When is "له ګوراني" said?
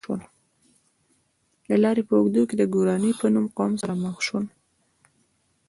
2.61-3.11